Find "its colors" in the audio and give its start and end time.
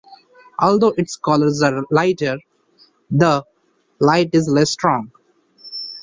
0.97-1.61